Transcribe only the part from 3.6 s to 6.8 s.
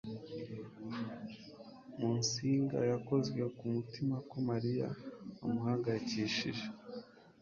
mutima ko mariya amuhangayikishije